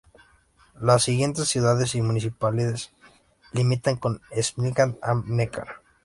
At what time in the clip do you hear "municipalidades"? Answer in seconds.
2.01-2.91